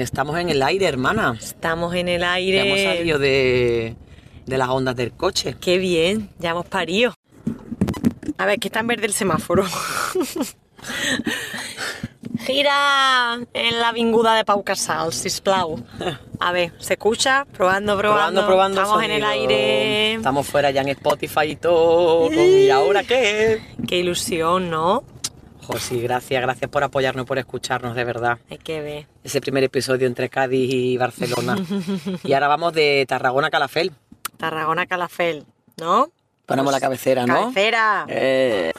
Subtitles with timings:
[0.00, 1.36] estamos en el aire, hermana.
[1.40, 2.68] Estamos en el Ya aire.
[2.68, 3.94] hemos salido de,
[4.46, 5.56] de las ondas del coche.
[5.60, 7.14] Qué bien, ya hemos parido.
[8.38, 9.64] A ver, que está en verde el semáforo.
[12.46, 15.82] Gira en la vinguda de Pau Casals, sisplau.
[16.40, 17.46] A ver, ¿se escucha?
[17.52, 18.44] Probando, probando.
[18.44, 18.80] Probando, probando.
[18.82, 20.14] Estamos en el aire.
[20.14, 22.30] Estamos fuera ya en Spotify y todo.
[22.32, 23.62] ¿Y ahora qué?
[23.86, 25.04] Qué ilusión, ¿no?
[25.66, 28.38] Joder, sí, gracias, gracias por apoyarnos, por escucharnos, de verdad.
[28.50, 29.06] Hay que ver.
[29.22, 31.56] Ese primer episodio entre Cádiz y Barcelona.
[32.22, 33.92] y ahora vamos de Tarragona a Calafel.
[34.36, 35.44] Tarragona Calafel,
[35.78, 36.10] ¿no?
[36.46, 37.34] Ponemos la cabecera, ¿no?
[37.34, 38.04] Cabecera.
[38.08, 38.72] Eh,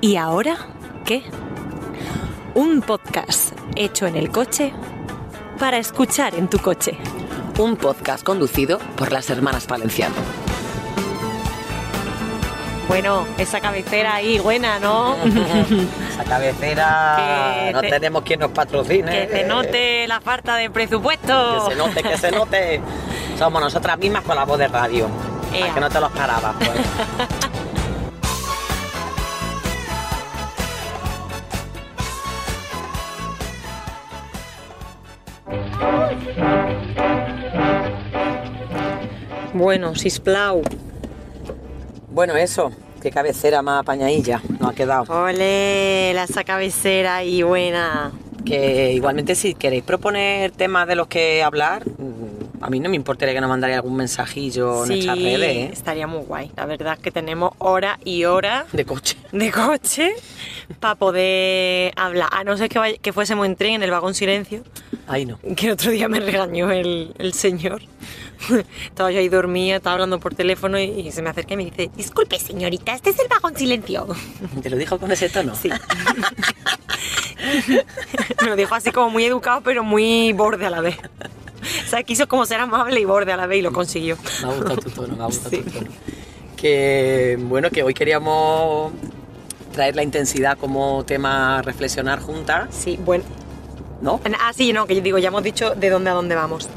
[0.00, 0.56] ¿Y ahora
[1.06, 1.22] qué?
[2.54, 4.72] Un podcast hecho en el coche
[5.58, 6.98] para escuchar en tu coche.
[7.58, 10.14] un podcast conducido por las hermanas Palenciano.
[12.88, 15.16] Bueno, esa cabecera ahí buena, ¿no?
[16.12, 17.16] Esa cabecera,
[17.66, 19.26] Que no te- tenemos quien nos patrocine.
[19.26, 21.64] que se note la falta de presupuesto.
[21.66, 22.80] Que se note, que se note.
[23.38, 25.08] Somos nosotras mismas con la voz de radio.
[25.52, 25.60] Ea.
[25.62, 26.80] Para que no te lo esperabas, pues.
[39.52, 40.62] Bueno, sisplau.
[42.10, 42.72] Bueno, eso.
[43.04, 45.04] Qué cabecera más apañadilla nos ha quedado.
[45.24, 48.10] Ole, la esa cabecera ahí buena.
[48.46, 52.96] Que igualmente si queréis proponer temas de los que hablar, mm, a mí no me
[52.96, 55.70] importaría que nos mandarais algún mensajillo en nuestras redes, ¿eh?
[55.70, 56.50] estaría muy guay.
[56.56, 59.18] La verdad es que tenemos hora y hora De coche.
[59.32, 60.12] de coche
[60.80, 62.30] para poder hablar.
[62.32, 64.62] A no ser que, vaya- que fuésemos en tren en el vagón silencio,
[65.06, 65.38] Ahí no.
[65.56, 67.82] que otro día me regañó el, el señor.
[68.84, 71.64] Estaba yo ahí dormida, estaba hablando por teléfono y, y se me acerca y me
[71.66, 74.06] dice, disculpe señorita, este es el vagón silencio.
[74.62, 75.54] ¿Te lo dijo con ese tono?
[75.54, 75.70] Sí.
[78.42, 80.96] me lo dijo así como muy educado, pero muy borde a la vez.
[81.86, 84.16] O sea, quiso como ser amable y borde a la vez y lo consiguió.
[84.42, 85.62] Me ha gustado tu tono, me ha gustado Sí.
[85.62, 85.90] tu tono.
[86.56, 88.92] Que bueno, que hoy queríamos
[89.72, 93.24] traer la intensidad como tema reflexionar juntas, Sí, bueno.
[94.00, 94.20] ¿no?
[94.40, 96.68] Ah, sí, no, que yo digo, ya hemos dicho de dónde a dónde vamos.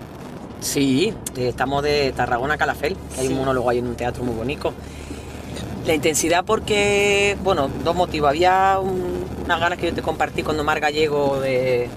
[0.60, 4.36] Sí, estamos de Tarragona a Calafel, que hay un monólogo ahí en un teatro muy
[4.36, 4.74] bonito.
[5.86, 8.30] La intensidad porque, bueno, dos motivos.
[8.30, 11.88] Había un- unas ganas que yo te compartí cuando Mar Gallego de,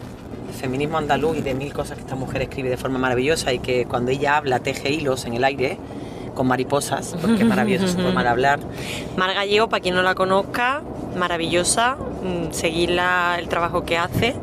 [0.46, 3.58] de feminismo andaluz y de mil cosas que esta mujer escribe de forma maravillosa y
[3.58, 5.78] que cuando ella habla teje hilos en el aire
[6.34, 8.60] con mariposas, porque es maravilloso su forma de hablar.
[9.16, 10.82] Mar Gallego, para quien no la conozca,
[11.18, 14.36] maravillosa, mm, seguirla el trabajo que hace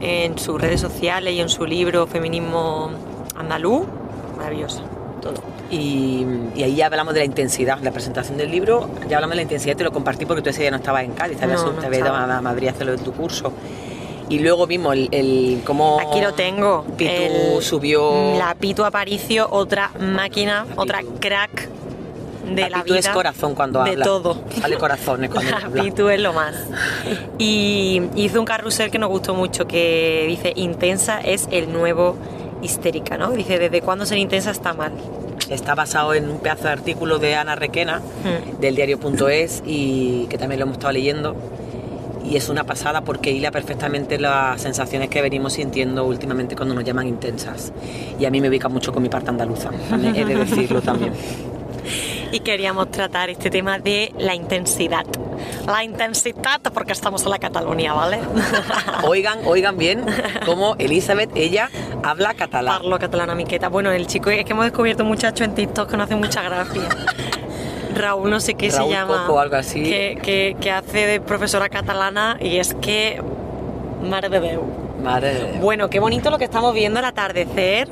[0.00, 2.90] en sus redes sociales y en su libro Feminismo
[3.40, 3.82] Andaluz,
[4.36, 4.82] maravillosa,
[5.20, 5.34] todo.
[5.70, 6.24] Y,
[6.56, 9.42] y ahí ya hablamos de la intensidad, la presentación del libro, ya hablamos de la
[9.42, 11.72] intensidad, te lo compartí porque tú ese día no estabas en Cádiz, te habías, No,
[11.72, 13.52] no te habías ido a Madrid a hacerlo en tu curso.
[14.28, 16.84] Y luego vimos el, el cómo Aquí lo tengo.
[16.96, 17.10] Pitu
[17.56, 18.36] el- subió...
[18.38, 21.14] La Pitu Aparicio, otra máquina, La otra Pitu.
[21.20, 21.68] crack
[22.54, 22.98] de la, Pitu vida.
[23.00, 24.04] es corazón cuando de habla.
[24.04, 24.40] todo.
[24.60, 25.82] Sale corazones cuando La habla.
[25.82, 26.54] Pitu es lo más.
[27.38, 32.14] Y hizo un carrusel que nos gustó mucho, que dice, intensa es el nuevo
[32.62, 33.30] histérica, ¿no?
[33.32, 34.92] Dice, ¿desde cuándo ser intensa está mal?
[35.48, 38.60] Está basado en un pedazo de artículo de Ana Requena, Mm.
[38.60, 41.34] del diario.es, y que también lo hemos estado leyendo.
[42.24, 46.84] Y es una pasada porque hila perfectamente las sensaciones que venimos sintiendo últimamente cuando nos
[46.84, 47.72] llaman intensas.
[48.20, 49.70] Y a mí me ubica mucho con mi parte andaluza,
[50.14, 51.12] he de decirlo también.
[52.32, 55.04] Y queríamos tratar este tema de la intensidad.
[55.66, 58.20] La intensidad, porque estamos en la Cataluña, ¿vale?
[59.04, 60.04] Oigan, oigan bien
[60.46, 61.70] cómo Elizabeth, ella
[62.02, 62.76] habla catalán.
[62.78, 63.68] Parlo catalana miqueta.
[63.68, 66.42] Bueno, el chico es que hemos descubierto un muchacho en TikTok que no hace mucha
[66.42, 66.82] gracia.
[67.94, 69.22] Raúl, no sé qué Raúl se llama.
[69.22, 69.82] Coco o algo así.
[69.82, 73.20] Que, que- que hace de profesora catalana y es que.
[74.02, 74.62] Madre de Déu.
[75.02, 75.58] Madre de.
[75.58, 77.88] Bueno, qué bonito lo que estamos viendo al atardecer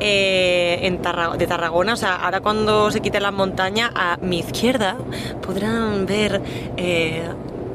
[0.00, 1.92] eh, en Tarra- de Tarragona.
[1.92, 4.96] O sea, ahora cuando se quiten las montañas, a mi izquierda
[5.44, 6.40] podrán ver
[6.76, 7.28] eh,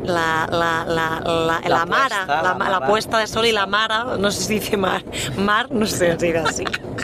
[0.03, 4.17] la, la, la, la, La mara, puesta, la, puesta de sol y la mara.
[4.19, 5.03] No sé si dice mar.
[5.37, 6.63] Mar, no sé si dice así.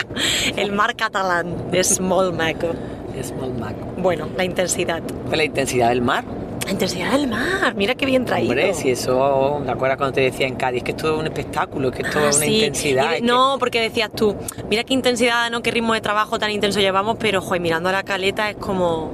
[0.58, 2.72] El mar catalán es molt maco.
[3.18, 3.86] Es molt maco.
[3.98, 5.02] Bueno, la intensidad.
[5.32, 6.24] La intensidad del mar.
[6.70, 8.52] La intensidad del mar, mira qué bien traído.
[8.52, 11.90] Hombre, si eso, ¿te acuerdas cuando te decía en Cádiz que esto es un espectáculo,
[11.90, 12.56] que esto Ah, es una sí.
[12.58, 13.14] intensidad?
[13.14, 14.36] Y- y que- no, porque decías tú,
[14.70, 17.92] mira qué intensidad, no qué ritmo de trabajo tan intenso llevamos, pero joder, mirando a
[17.92, 19.10] la caleta es como.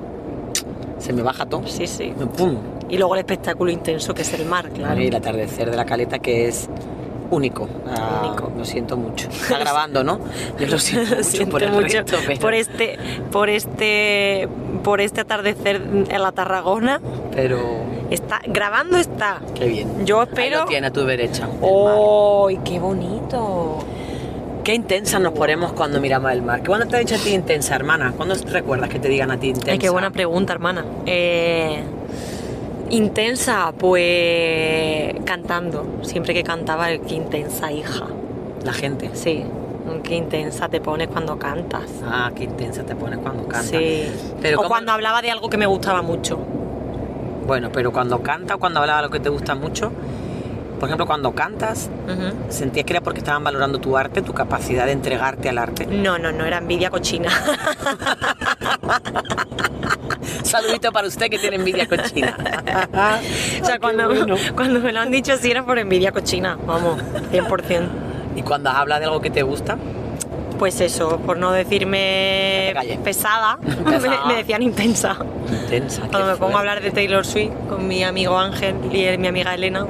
[1.00, 1.66] Se me baja todo.
[1.66, 2.14] Sí, sí.
[2.38, 2.58] ¡Pum!
[2.90, 5.02] Y luego el espectáculo intenso que es el mar, claro.
[5.02, 6.68] Y el atardecer de la caleta que es
[7.32, 7.68] único.
[7.88, 8.52] Ah, Único.
[8.58, 9.30] Lo siento mucho.
[9.30, 10.20] Está grabando, ¿no?
[10.60, 12.98] Yo lo siento mucho Siento por el mucho pero, por este,
[13.32, 14.48] por este,
[14.84, 17.02] por este atardecer en la Tarragona.
[17.34, 19.42] pero Está, grabando está.
[19.56, 20.06] Qué bien.
[20.06, 20.60] Yo Ahí espero.
[20.60, 21.50] lo tiene a tu derecha.
[21.62, 22.48] ¡Oh!
[22.64, 23.80] ¡Qué bonito!
[24.64, 26.62] Qué intensa nos ponemos cuando miramos el mar.
[26.66, 28.14] ¿Cuándo te ha dicho a ti intensa, hermana?
[28.16, 29.72] ¿Cuándo recuerdas que te digan a ti intensa?
[29.72, 30.86] Ay, qué buena pregunta, hermana.
[31.06, 31.84] Eh,
[32.90, 35.86] intensa, pues cantando.
[36.04, 38.06] Siempre que cantaba, qué intensa hija.
[38.64, 39.10] La gente.
[39.14, 39.44] Sí,
[40.04, 41.84] qué intensa te pones cuando cantas.
[42.06, 43.70] Ah, qué intensa te pones cuando cantas.
[43.70, 44.08] Sí.
[44.42, 46.40] Pero o ¿cómo- cuando hablaba de algo que me gustaba mucho.
[47.46, 49.92] Bueno, pero cuando cantas o cuando hablaba de lo que te gusta mucho,
[50.86, 51.90] por ejemplo, cuando cantas.
[52.50, 55.88] ¿sentías que era porque estaban valorando tu arte, tu capacidad de entregarte al arte?
[55.88, 57.32] No, no, no, era envidia cochina.
[60.44, 62.38] Saludito para usted que tiene envidia cochina.
[63.62, 67.02] o sea, cuando, cuando me lo han dicho así era por envidia cochina, vamos,
[67.32, 67.88] 100%.
[68.36, 69.78] ¿Y cuando hablas de algo que te gusta?
[70.60, 74.26] Pues eso, por no decirme pesada, Pesada.
[74.28, 75.18] Me, me decían intensa.
[75.52, 76.04] Intensa.
[76.12, 79.56] Cuando me pongo a hablar de Taylor Swift con mi amigo Ángel y mi amiga
[79.56, 79.88] Elena,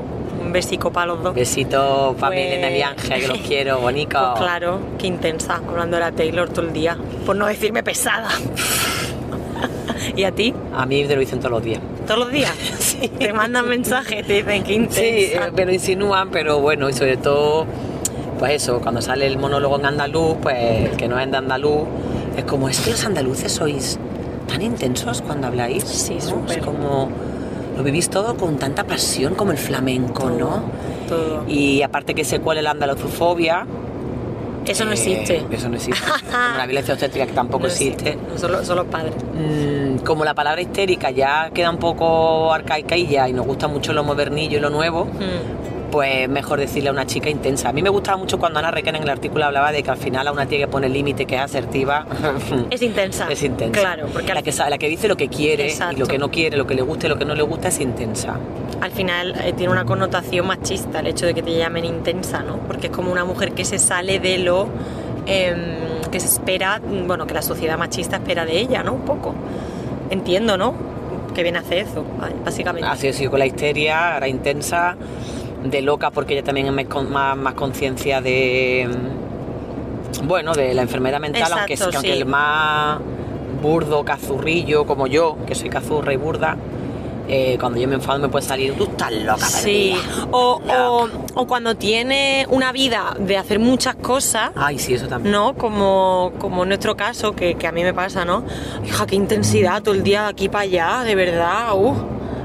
[0.55, 1.35] besico para los dos.
[1.35, 4.17] Besito para Pues- Elena y Ángel, que los quiero, bonito.
[4.17, 8.29] Pues claro, qué intensa, hablando de la Taylor todo el día, por no decirme pesada.
[10.15, 10.53] ¿Y a ti?
[10.73, 11.81] A mí te lo dicen todos los días.
[12.07, 12.53] ¿Todos los días?
[13.19, 14.99] Te mandan mensajes, te dicen que intensa.
[15.01, 17.65] Sí, eh, me lo insinúan, pero bueno, y sobre todo,
[18.39, 20.55] pues eso, cuando sale el monólogo en andaluz, pues
[20.91, 21.83] el que no es de andaluz,
[22.37, 23.99] es como, es que los andaluces sois
[24.47, 25.83] tan intensos cuando habláis.
[25.83, 26.21] Sí, ¿no?
[26.21, 26.59] súper.
[26.59, 27.09] Es como,
[27.75, 30.63] lo vivís todo con tanta pasión como el flamenco, ¿no?
[31.07, 31.43] Todo.
[31.47, 33.65] Y aparte que se cuele la andaluzofobia.
[34.65, 35.45] Eso no eh, existe.
[35.51, 36.01] Eso no existe.
[36.31, 38.17] Como la violencia obstétrica que tampoco No existe.
[38.31, 39.13] No, solo, solo padres.
[39.33, 43.67] Mm, como la palabra histérica ya queda un poco arcaica y ya, y nos gusta
[43.67, 45.74] mucho lo modernillo y lo nuevo, Mm.
[45.95, 47.69] Pues mejor decirle a una chica intensa.
[47.69, 49.95] A mí me gustaba mucho cuando Ana Requena en el artículo hablaba de que al
[49.97, 52.05] final a una tía que pone límite, que es asertiva,
[52.69, 53.27] Es intensa.
[53.29, 53.79] es intensa.
[53.79, 55.97] Claro, porque la que, sabe- la que dice lo que quiere y Exacto.
[55.99, 57.79] lo que no quiere, lo que le gusta y lo que no le gusta es
[57.79, 58.35] intensa.
[58.81, 62.57] al final eh, tiene una connotación machista el hecho de que te llamen intensa, ¿no?
[62.67, 64.67] Porque es como una mujer que se sale de lo
[65.27, 65.55] em,
[66.11, 68.91] que se espera, bueno, que la sociedad machista espera de ella, ¿no?
[68.95, 69.33] Un poco.
[70.09, 70.73] Entiendo, ¿no?
[71.33, 72.03] Que viene a hacer eso,
[72.43, 72.87] básicamente.
[72.87, 74.95] Así es, yo con la histeria, era intensa,
[75.65, 78.89] de loca porque ella también es más, más, conciencia de,
[80.21, 82.17] mm, bueno, de la enfermedad mental, aunque, Exacto, que aunque sí.
[82.19, 82.99] el más
[83.61, 86.55] burdo, cazurrillo como yo, que soy cazurra y burda,
[87.27, 90.27] eh, cuando yo me enfado me puede salir, tú estás loca, Sí, perdida".
[90.31, 95.31] o, o, cuando tiene una vida de hacer muchas cosas, Ay, sí, eso también.
[95.33, 95.55] ¿no?
[95.55, 98.43] Como, como en nuestro caso, que, que a mí me pasa, ¿no?
[98.85, 101.95] Hija, qué intensidad todo el día de aquí para allá, de verdad, uh,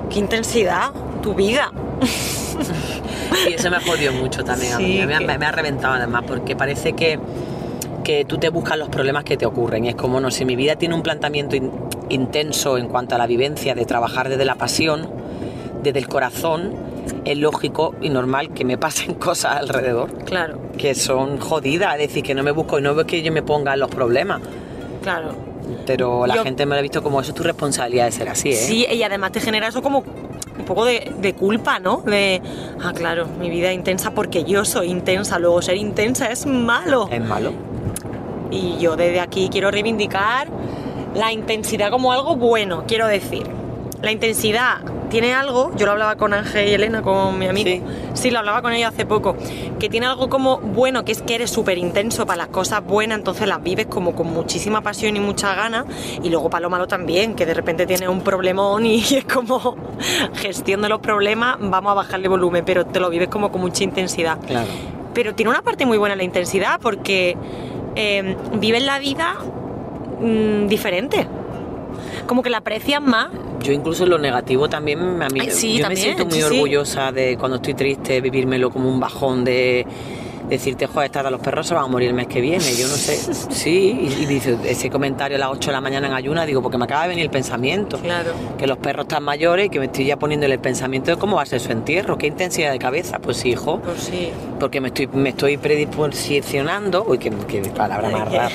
[0.09, 1.71] qué intensidad, tu vida.
[3.45, 4.85] Sí, eso me jodió mucho también a mí.
[4.85, 7.19] Sí, A mí que- me, me ha reventado además, porque parece que,
[8.05, 9.85] que tú te buscas los problemas que te ocurren.
[9.85, 11.71] Y es como, no sé, mi vida tiene un planteamiento in-
[12.11, 15.09] intenso en cuanto a la vivencia de trabajar desde la pasión,
[15.83, 16.75] desde el corazón.
[17.25, 22.23] Es lógico y normal que me pasen cosas alrededor Claro, que son jodidas, es decir,
[22.23, 24.41] que no me busco y no veo que yo me ponga en los problemas.
[25.03, 25.49] claro.
[25.87, 28.29] Pero la Yo- gente me lo ha visto como eso es tu responsabilidad de ser
[28.29, 28.55] así, ¿eh?
[28.57, 30.03] Sí, y además te genera eso como
[30.61, 31.99] un poco de, de culpa, ¿no?
[31.99, 32.41] De,
[32.83, 37.09] ah, claro, mi vida intensa porque yo soy intensa, luego ser intensa es malo.
[37.11, 37.53] Es malo.
[38.51, 40.49] Y yo desde aquí quiero reivindicar
[41.15, 43.60] la intensidad como algo bueno, quiero decir.
[44.03, 44.79] La intensidad
[45.11, 47.83] tiene algo, yo lo hablaba con Ángel y Elena, con mi amigo, Sí.
[48.15, 49.37] sí, lo hablaba con ella hace poco,
[49.79, 53.19] que tiene algo como bueno, que es que eres súper intenso para las cosas buenas,
[53.19, 55.85] entonces las vives como con muchísima pasión y mucha ganas,
[56.23, 59.77] y luego para lo malo también, que de repente tienes un problemón y es como
[60.35, 63.83] gestión de los problemas, vamos a bajarle volumen, pero te lo vives como con mucha
[63.85, 64.69] intensidad Claro.
[65.13, 67.37] pero tiene una parte muy buena la intensidad porque
[67.97, 69.35] eh, vives la vida
[70.21, 71.27] mm, diferente.
[72.31, 73.27] Como que la aprecias más.
[73.61, 76.39] Yo incluso en lo negativo también, a mí, Ay, sí, yo también, me siento muy
[76.39, 76.43] sí.
[76.45, 79.85] orgullosa de cuando estoy triste, vivírmelo como un bajón de
[80.51, 82.95] decirte, joder, estas los perros se van a morir el mes que viene, yo no
[82.95, 83.17] sé,
[83.51, 86.61] sí, y, y dice ese comentario a las 8 de la mañana en ayuna, digo,
[86.63, 88.33] porque me acaba de venir el pensamiento, Claro.
[88.59, 91.17] que los perros están mayores y que me estoy ya poniendo en el pensamiento de
[91.17, 94.31] cómo va a ser su entierro, qué intensidad de cabeza, pues sí, hijo, Pues sí.
[94.59, 98.51] porque me estoy, me estoy predisposicionando, uy, qué, qué palabra más rara,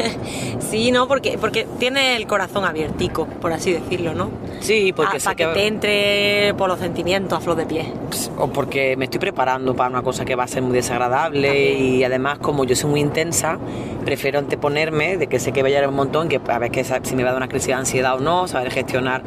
[0.70, 4.30] sí, no, porque, porque tiene el corazón abiertico, por así decirlo, ¿no?
[4.60, 5.52] sí, porque Ah, sé para que, que...
[5.52, 7.92] te entre por los sentimientos a flor de pie.
[8.38, 12.04] o porque me estoy preparando para una cosa que va a ser muy desagradable Y
[12.04, 13.58] además como yo soy muy intensa
[14.04, 17.14] prefiero anteponerme de que sé que voy a un montón que a ver que si
[17.14, 19.22] me va a dar una crisis de ansiedad o no saber gestionar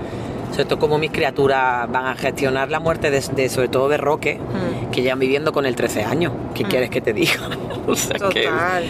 [0.52, 3.98] sobre todo como mis criaturas van a gestionar la muerte de, de- sobre todo de
[3.98, 4.92] Roque Mm.
[4.92, 6.68] que llevan viviendo con él 13 años ¿qué Mm.
[6.68, 7.34] quieres que te diga?
[7.88, 8.84] o sea que, Total.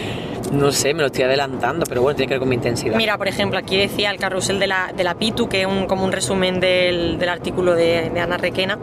[0.52, 2.96] no sé, me lo estoy adelantando, pero bueno, tiene que ver con mi intensidad.
[2.96, 5.86] Mira, por ejemplo, aquí decía el carrusel de la, de la Pitu, que es un,
[5.86, 8.78] como un resumen del, del artículo de, de Ana Requena.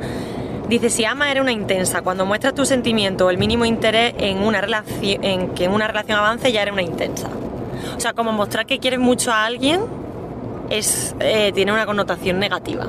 [0.68, 4.40] Dice, si ama eres una intensa, cuando muestras tu sentimiento o el mínimo interés en,
[4.40, 7.30] una relación, en que una relación avance, ya eres una intensa.
[7.96, 9.82] O sea, como mostrar que quieres mucho a alguien
[10.70, 12.88] es, eh, tiene una connotación negativa.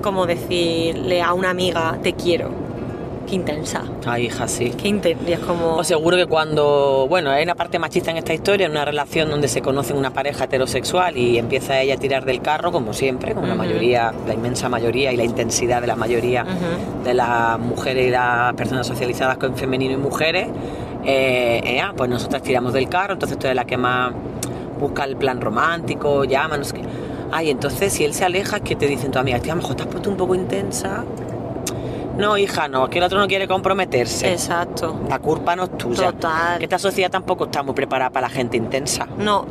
[0.00, 2.50] Como decirle a una amiga, te quiero.
[3.30, 3.84] Qué intensa.
[4.06, 4.72] Ay, hija, sí.
[4.76, 5.30] Qué intensa.
[5.30, 5.76] Es como...
[5.76, 9.30] Os seguro que cuando, bueno, hay una parte machista en esta historia, en una relación
[9.30, 13.32] donde se conocen una pareja heterosexual y empieza ella a tirar del carro, como siempre,
[13.36, 16.44] como la mayoría, la inmensa mayoría y la intensidad de la mayoría
[17.04, 20.48] de las mujeres y las personas socializadas con femenino y mujeres,
[21.04, 24.12] eh, eh, ah, pues nosotras tiramos del carro, entonces tú eres la que más
[24.80, 26.82] busca el plan romántico, llama, no sé qué.
[27.30, 29.62] Ay, entonces si él se aleja, es que te dicen tu amiga, tía, a lo
[29.62, 31.04] mejor te has puesto un poco intensa.
[32.16, 34.32] No, hija, no, es que el otro no quiere comprometerse.
[34.32, 35.00] Exacto.
[35.08, 36.12] La culpa no es tuya.
[36.12, 36.58] Total.
[36.58, 39.06] Que esta sociedad tampoco está muy preparada para la gente intensa.
[39.18, 39.46] No.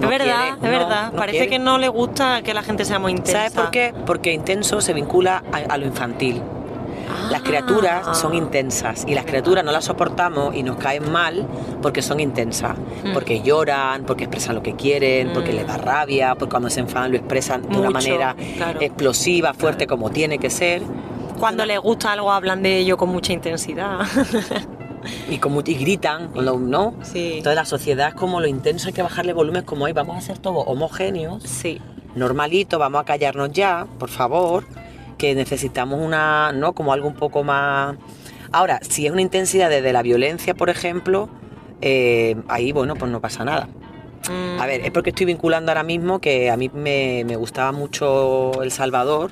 [0.00, 1.12] No es verdad, quiere, es no, verdad.
[1.12, 1.50] no Parece quiere.
[1.50, 3.32] que no le gusta que la gente sea muy intensa.
[3.38, 3.92] ¿Sabes por qué?
[4.06, 6.40] Porque intenso se vincula a, a lo infantil.
[7.30, 7.44] Las Ah.
[7.44, 11.46] criaturas son intensas y las criaturas no las soportamos y nos caen mal
[11.82, 12.76] porque son intensas.
[13.02, 13.12] Mm.
[13.12, 17.10] Porque lloran, porque expresan lo que quieren, porque les da rabia, porque cuando se enfadan
[17.10, 18.80] lo expresan de una manera claro.
[18.80, 20.82] explosiva, fuerte, como tiene que ser.
[21.38, 24.00] Cuando les gusta algo hablan de ello con mucha intensidad.
[25.30, 26.94] Y, como, y gritan, ¿no?
[27.02, 27.34] sí.
[27.38, 30.20] Entonces la sociedad es como lo intenso, hay que bajarle volumen, como ahí vamos a
[30.20, 31.44] ser todos homogéneos.
[31.44, 31.80] Sí.
[32.16, 34.64] normalito, vamos a callarnos ya, por favor,
[35.16, 36.72] que necesitamos una, ¿no?
[36.74, 37.96] Como algo un poco más...
[38.50, 41.28] Ahora, si es una intensidad desde la violencia, por ejemplo,
[41.80, 43.68] eh, ahí, bueno, pues no pasa nada.
[44.28, 47.70] Mm, A ver, es porque estoy vinculando ahora mismo que a mí me, me gustaba
[47.72, 49.30] mucho El Salvador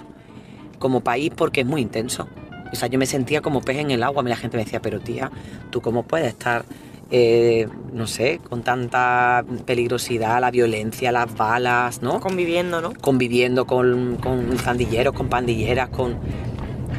[0.87, 2.29] como país porque es muy intenso.
[2.73, 4.23] O sea, yo me sentía como pez en el agua.
[4.23, 5.33] La gente me decía, pero tía,
[5.71, 6.65] ¿tú cómo puedes estar,
[7.11, 12.21] eh, no sé, con tanta peligrosidad, la violencia, las balas, ¿no?
[12.21, 12.93] Conviviendo, ¿no?
[13.01, 16.19] conviviendo con, con pandilleros, con pandilleras, con...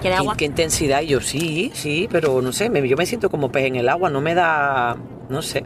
[0.01, 0.36] ¿Quiere ¿Qué, agua?
[0.38, 1.01] qué intensidad?
[1.01, 3.88] Y yo, sí, sí, pero no sé, me- yo me siento como pez en el
[3.88, 4.98] agua, no me da...
[5.29, 5.63] no sé.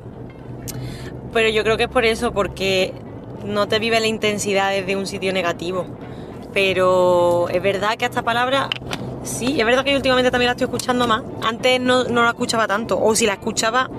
[1.33, 2.93] Pero yo creo que es por eso, porque
[3.45, 5.85] no te vive la intensidad desde un sitio negativo.
[6.53, 8.69] Pero es verdad que esta palabra,
[9.23, 11.23] sí, es verdad que yo últimamente también la estoy escuchando más.
[11.41, 13.89] Antes no, no la escuchaba tanto, o si la escuchaba,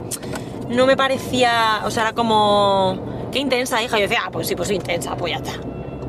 [0.69, 3.97] no me parecía, o sea, era como, qué intensa, hija.
[3.97, 5.53] Yo decía, ah, pues sí, pues soy intensa, pues ya está.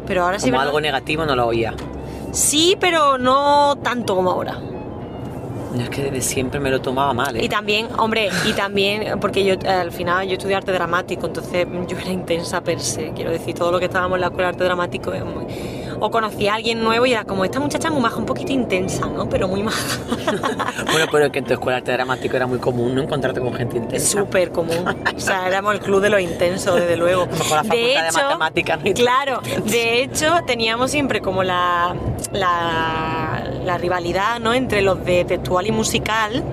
[0.05, 0.67] Pero ahora sí, Como ¿verdad?
[0.67, 1.73] algo negativo no lo oía.
[2.31, 4.57] Sí, pero no tanto como ahora.
[5.73, 7.45] No, es que desde siempre me lo tomaba mal, ¿eh?
[7.45, 11.65] Y también, hombre, y también, porque yo eh, al final yo estudié arte dramático, entonces
[11.87, 13.11] yo era intensa per se.
[13.13, 15.45] Quiero decir, todo lo que estábamos en la escuela de arte dramático es muy-
[16.05, 19.05] O conocí a alguien nuevo y era como, esta muchacha muy maja, un poquito intensa,
[19.05, 19.29] ¿no?
[19.29, 19.79] Pero muy maja.
[20.91, 23.39] Bueno, pero es que en tu escuela de arte dramático era muy común no encontrarte
[23.39, 24.19] con gente intensa.
[24.19, 24.85] súper común.
[25.15, 27.25] O sea, éramos el club de los intensos, desde luego.
[27.25, 31.95] Mejor la facultad de matemáticas no claro, de hecho teníamos siempre como la,
[32.33, 34.53] la, la rivalidad, ¿no?
[34.53, 36.43] Entre los de textual y musical.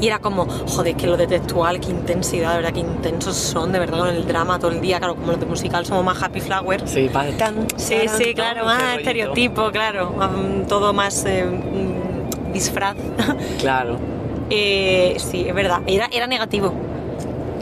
[0.00, 3.72] Y era como, joder, que los de textual, qué intensidad, de verdad, qué intensos son,
[3.72, 4.98] de verdad, con el drama todo el día.
[4.98, 6.90] Claro, como los de musical somos más happy flowers.
[6.90, 8.98] Sí, vale, tan, Sí, sí, claro, más rollito.
[9.00, 10.12] estereotipo, claro,
[10.68, 12.96] todo más eh, mm, disfraz.
[13.58, 13.96] Claro.
[14.50, 16.72] Eh, sí, es verdad, era, era negativo.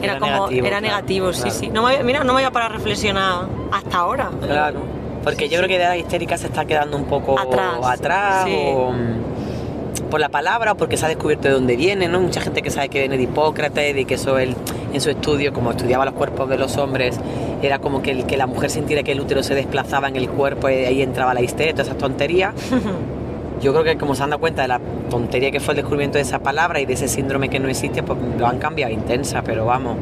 [0.01, 1.55] Era, Era como, negativo, era claro, negativo, sí, claro.
[1.57, 1.67] sí.
[1.69, 4.29] No me, mira, no me voy a parar a reflexionar hasta ahora.
[4.45, 4.81] Claro.
[5.23, 8.55] Porque yo creo que la histérica se está quedando un poco Atrás, atrás, sí.
[8.55, 9.34] o mm,
[10.15, 12.21] por la palabra o porque se ha descubierto de dónde viene, ¿no?
[12.21, 14.55] Mucha gente que sabe que viene de Hipócrates, de que eso él
[14.93, 17.19] en su estudio, como estudiaba los cuerpos de los hombres,
[17.61, 20.29] era como que, el, que la mujer sintiera que el útero se desplazaba en el
[20.29, 22.53] cuerpo y ahí entraba la histeria, todas esas tonterías.
[23.61, 24.79] Yo creo que como se han dado cuenta de la
[25.09, 28.01] tontería que fue el descubrimiento de esa palabra y de ese síndrome que no existe,
[28.01, 29.97] pues lo han cambiado intensa, pero vamos,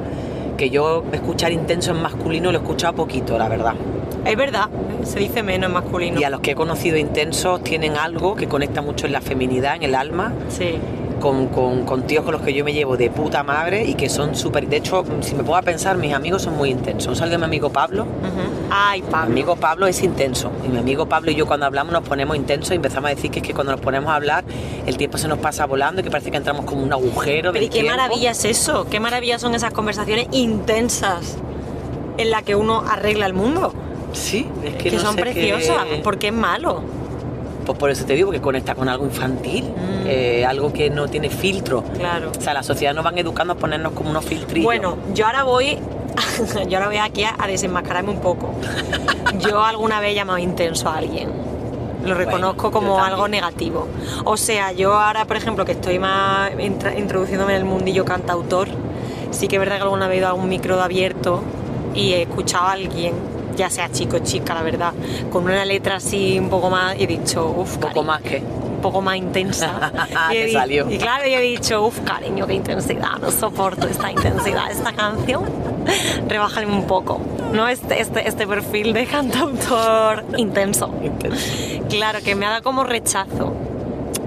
[0.57, 3.73] que yo escuchar intenso en masculino lo he escuchado poquito, la verdad.
[4.25, 4.69] Es verdad,
[5.03, 6.19] se dice menos en masculino.
[6.19, 9.75] Y a los que he conocido intensos tienen algo que conecta mucho en la feminidad,
[9.75, 10.75] en el alma, Sí.
[11.19, 14.07] con, con, con tíos con los que yo me llevo de puta madre y que
[14.09, 14.67] son súper...
[14.67, 17.07] De hecho, si me pongo a pensar, mis amigos son muy intensos.
[17.07, 18.03] Un saludo a mi amigo Pablo.
[18.03, 18.67] Ujú.
[18.71, 19.31] Ay, Mi Pablo.
[19.31, 20.51] amigo Pablo es intenso.
[20.65, 23.29] Y mi amigo Pablo y yo cuando hablamos nos ponemos intensos y empezamos a decir
[23.29, 24.45] que es que cuando nos ponemos a hablar
[24.85, 27.65] el tiempo se nos pasa volando y que parece que entramos como un agujero Pero
[27.65, 27.91] ¿y qué tiempo.
[27.97, 28.87] maravilla es eso?
[28.89, 31.37] ¿Qué maravilla son esas conversaciones intensas
[32.17, 33.73] en las que uno arregla el mundo?
[34.13, 36.81] Sí, es que, Que, no son sé preciosas, qué- porque es malo.
[37.65, 40.05] Pues por eso te digo que conecta con algo infantil, Mm.
[40.07, 41.83] eh, algo que no tiene filtro.
[41.97, 42.31] Claro.
[42.37, 44.65] O sea, la sociedad nos van educando a ponernos como unos filtrillos.
[44.65, 45.77] Bueno, yo ahora voy,
[46.69, 48.49] yo ahora voy aquí a, a desenmascararme un poco.
[49.39, 51.29] Yo alguna vez he llamado intenso a alguien.
[52.05, 53.87] Lo reconozco Bueno, como algo negativo.
[54.25, 56.51] O sea, yo ahora, por ejemplo, que estoy más
[56.97, 58.67] introduciéndome en el mundillo cantautor,
[59.31, 61.41] sí que es verdad que alguna vez he ido a un micro de abierto
[61.95, 63.13] y he escuchado a alguien,
[63.55, 64.93] ya sea chico o chica, la verdad,
[65.31, 68.37] con una letra así un poco más he dicho, uff, Un poco más que.
[68.37, 69.91] un poco más intensa.
[70.31, 70.89] y, he salió.
[70.89, 75.43] y claro, yo he dicho, uff, cariño, qué intensidad, no soporto esta intensidad, esta canción.
[76.27, 77.19] Rebájale un poco,
[77.51, 77.67] ¿no?
[77.67, 80.93] Este, este, este perfil de cantautor intenso.
[81.89, 83.53] Claro, que me ha dado como rechazo.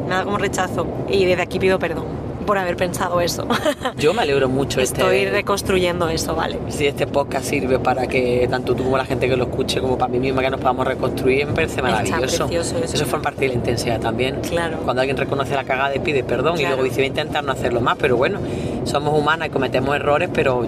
[0.07, 0.87] Me ha dado como rechazo.
[1.09, 3.47] Y desde aquí pido perdón por haber pensado eso.
[3.99, 5.31] Yo me alegro mucho Estoy este.
[5.31, 6.59] reconstruyendo eso, ¿vale?
[6.69, 9.99] Si este podcast sirve para que tanto tú como la gente que lo escuche, como
[9.99, 12.47] para mí misma que nos podamos reconstruir, me parece maravilloso.
[12.47, 13.05] precioso eso.
[13.07, 14.37] forma parte de la intensidad también.
[14.49, 14.79] Claro.
[14.85, 16.77] Cuando alguien reconoce la cagada y pide perdón y Claro.
[16.77, 18.39] luego dice voy a intentar no hacerlo más, pero bueno,
[18.85, 20.67] somos humanas y cometemos errores, pero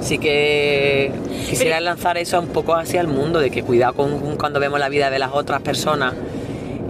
[0.00, 1.12] sí que
[1.48, 4.80] quisiera Pero- lanzar eso un poco hacia el mundo, de que cuidado con cuando vemos
[4.80, 6.14] la vida de las otras personas,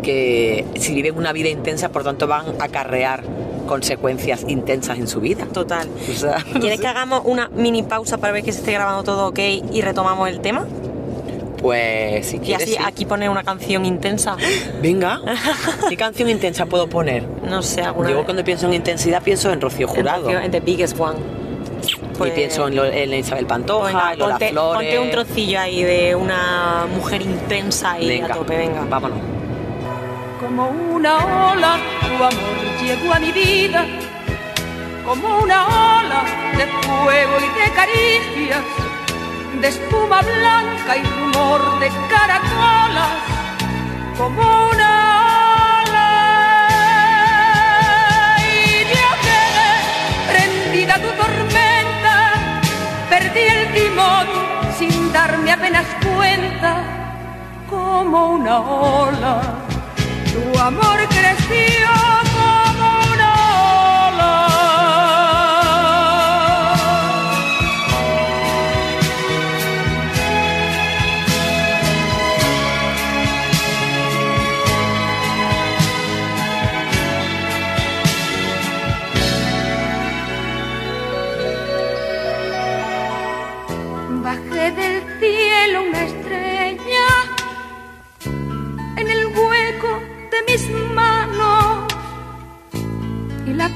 [0.02, 3.22] que si viven una vida intensa, por tanto van a acarrear
[3.66, 5.44] consecuencias intensas en su vida.
[5.52, 5.88] Total.
[6.10, 9.28] O sea, ¿Quieres que hagamos una mini pausa para ver que se esté grabando todo
[9.28, 9.38] ok
[9.72, 10.64] y retomamos el tema?
[11.60, 12.62] Pues si Y quieres.
[12.68, 12.82] así sí.
[12.84, 14.36] aquí poner una canción intensa.
[14.82, 15.20] Venga,
[15.88, 17.24] ¿qué canción intensa puedo poner?
[17.48, 18.10] No sé, alguna.
[18.10, 20.24] Yo cuando pienso en intensidad pienso en Rocío en Jurado.
[20.28, 21.18] Rocío- en The Biggest One.
[22.18, 24.76] Pues- y pienso en, lo- en Isabel Pantoja, Venga, en Lola ponte, Flores.
[24.94, 28.84] ponte un trocillo ahí de una mujer intensa y Venga, a tope, venga.
[28.88, 29.18] Vámonos.
[30.40, 31.16] Como una
[31.52, 33.86] ola, tu amor llegó a mi vida,
[35.04, 36.22] como una ola
[36.58, 38.62] de fuego y de caricias,
[39.60, 43.08] de espuma blanca y rumor de caracolas,
[44.18, 44.90] como una
[45.80, 46.10] ola.
[48.44, 49.70] Y yo quedé
[50.30, 52.14] prendida tu tormenta,
[53.08, 54.26] perdí el timón
[54.78, 56.84] sin darme apenas cuenta,
[57.70, 59.65] como una ola.
[60.36, 62.25] Tu amor creció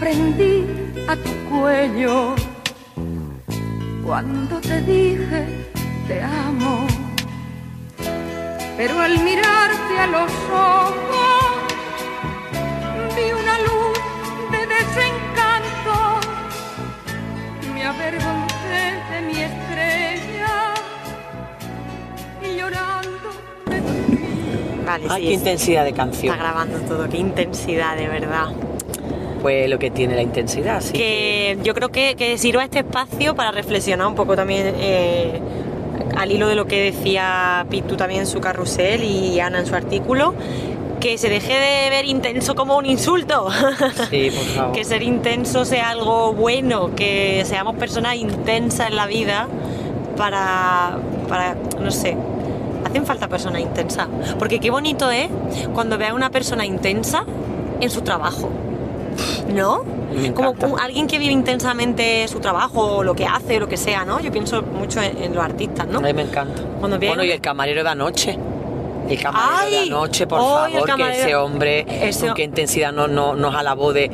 [0.00, 0.64] prendí
[1.08, 2.34] a tu cuello
[4.04, 5.66] cuando te dije
[6.08, 6.86] te amo.
[8.76, 10.94] Pero al mirarte a los ojos
[13.14, 13.98] vi una luz
[14.50, 15.96] de desencanto.
[17.74, 20.74] Me avergoncé de mi estrella
[22.42, 23.28] y llorando
[23.68, 24.82] me dormí.
[24.86, 26.34] Vale, Ay, sí, qué es- intensidad de canción.
[26.34, 28.46] Está grabando todo, qué intensidad, de verdad.
[29.42, 33.50] Pues lo que tiene la intensidad, que yo creo que, que sirva este espacio para
[33.50, 35.40] reflexionar un poco también eh,
[36.16, 39.74] al hilo de lo que decía Pitu también en su carrusel y Ana en su
[39.74, 40.34] artículo,
[41.00, 43.48] que se deje de ver intenso como un insulto.
[44.10, 44.72] Sí, por favor.
[44.72, 49.48] que ser intenso sea algo bueno, que seamos personas intensas en la vida
[50.16, 50.98] para,
[51.28, 52.16] para no sé,
[52.84, 54.08] hacen falta personas intensas.
[54.38, 55.28] Porque qué bonito es
[55.72, 57.24] cuando veas a una persona intensa
[57.80, 58.50] en su trabajo.
[59.54, 59.82] ¿No?
[60.14, 63.76] Me Como un- alguien que vive intensamente su trabajo o lo que hace, lo que
[63.76, 64.20] sea, ¿no?
[64.20, 65.98] Yo pienso mucho en, en los artistas, ¿no?
[65.98, 66.62] A mí me encanta.
[66.80, 68.38] Cuando viene- Bueno, y el camarero de anoche.
[69.08, 73.10] El camarero Ay, de anoche, por favor, que ese hombre Ese- con qué intensidad nos,
[73.10, 74.08] nos, nos alabó de,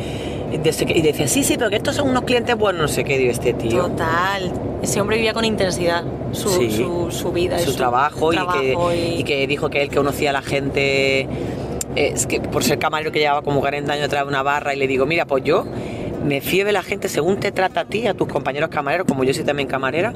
[0.62, 2.88] de ese que- y decía, sí, sí, pero que estos son unos clientes buenos, no
[2.88, 3.82] sé qué, digo, este tío.
[3.86, 4.52] Total.
[4.82, 6.70] Ese hombre vivía con intensidad su, Sí.
[6.70, 7.58] su, su vida.
[7.58, 8.76] su, trabajo, y, que,
[9.18, 11.26] y que dijo que él que conocía a la gente
[11.96, 14.78] es que por ser camarero que llevaba como 40 años detrás de una barra y
[14.78, 15.64] le digo, mira, pues yo
[16.24, 19.24] me fío de la gente según te trata a ti, a tus compañeros camareros, como
[19.24, 20.12] yo soy también camarera,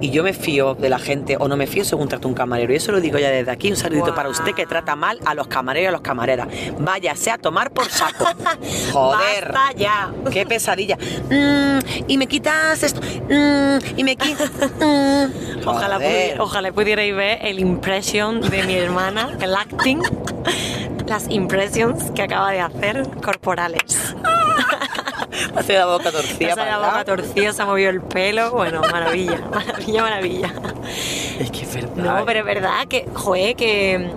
[0.00, 2.72] y yo me fío de la gente o no me fío según trata un camarero.
[2.72, 5.32] Y eso lo digo ya desde aquí, un saludito para usted que trata mal a
[5.34, 6.48] los camareros y a los camareras.
[6.76, 8.24] Váyase a tomar por saco.
[8.92, 9.52] Joder.
[9.52, 10.12] ¡Basta ya!
[10.32, 10.98] Qué pesadilla.
[11.30, 13.00] Mm, y me quitas esto.
[13.00, 14.50] Mm, y me quitas.
[14.80, 15.68] mm.
[15.68, 16.00] Ojalá,
[16.40, 20.02] ojalá pudierais ver el impression de mi hermana, el acting,
[21.06, 24.14] las impressions que acaba de hacer corporales.
[25.56, 26.38] Hace la boca torcida.
[26.38, 28.52] Se ha para la boca torcida, se ha movido el pelo.
[28.52, 30.52] Bueno, maravilla, maravilla, maravilla.
[31.38, 31.94] Es que es verdad.
[31.96, 34.10] No, pero es verdad que, joder, que,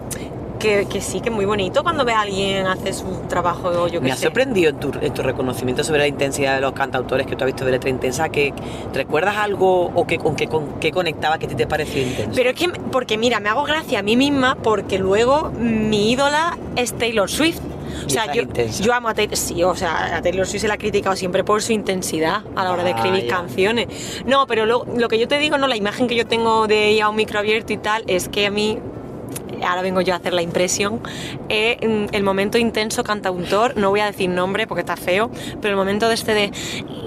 [0.66, 4.02] que, que sí, que es muy bonito cuando ves a alguien hacer su trabajo, yo
[4.02, 4.24] Me qué ha sé.
[4.24, 7.48] sorprendido en tu, en tu reconocimiento sobre la intensidad de los cantautores que tú has
[7.48, 8.54] visto de letra intensa, que
[8.94, 12.32] ¿recuerdas algo o que, con qué con, qué conectaba que te pareció intenso?
[12.36, 16.58] Pero es que, porque mira, me hago gracia a mí misma porque luego mi ídola
[16.76, 17.60] es Taylor Swift.
[18.06, 20.78] O sea, yo, amo a Taylor, sí, o sea, a Taylor Swift se la ha
[20.78, 23.88] criticado siempre por su intensidad a la hora de escribir canciones.
[24.26, 26.90] No, pero lo, lo que yo te digo, no, la imagen que yo tengo de
[26.90, 28.80] ella a un micro abierto y tal, es que a mí,
[29.66, 31.02] ahora vengo yo a hacer la impresión,
[31.50, 35.70] es mm, el momento intenso cantautor, no voy a decir nombre porque está feo, pero
[35.72, 36.52] el momento de este de,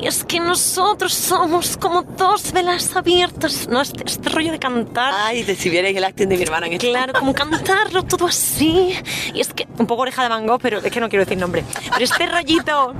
[0.01, 3.81] "Y es que nosotros somos como dos velas abiertas, ¿no?
[3.81, 5.13] Este, este rollo de cantar.
[5.17, 6.89] Ay, de si vierais el acting de mi hermana en esto.
[6.89, 8.95] Claro, como cantarlo todo así.
[9.35, 11.39] Y es que un poco oreja de Van Gogh, pero es que no quiero decir
[11.39, 11.65] nombre.
[11.93, 12.95] Pero este rollito,